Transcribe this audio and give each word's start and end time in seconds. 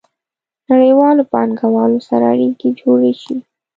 نړیوالو 0.69 1.23
پانګوالو 1.31 1.99
سره 2.09 2.25
اړیکې 2.33 2.69
جوړې 2.79 3.13
شي. 3.21 3.35